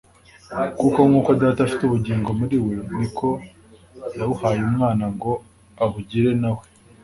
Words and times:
kuko 0.79 0.99
nk’uko 1.09 1.29
Data 1.41 1.59
afite 1.63 1.83
ubugingo 1.85 2.29
muri 2.39 2.55
we, 2.65 2.75
niko 2.97 3.29
yabuhaye 4.17 4.59
Umwana 4.69 5.05
ngo 5.15 5.31
abugire 5.83 6.31
na 6.41 6.51
we 6.55 6.63